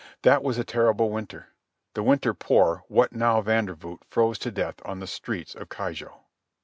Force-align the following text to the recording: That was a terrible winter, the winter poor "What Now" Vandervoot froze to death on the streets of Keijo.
That 0.23 0.41
was 0.41 0.57
a 0.57 0.63
terrible 0.63 1.11
winter, 1.11 1.49
the 1.93 2.01
winter 2.01 2.33
poor 2.33 2.81
"What 2.87 3.13
Now" 3.13 3.39
Vandervoot 3.39 3.99
froze 4.09 4.39
to 4.39 4.49
death 4.49 4.83
on 4.83 4.99
the 4.99 5.05
streets 5.05 5.53
of 5.53 5.69
Keijo. 5.69 6.21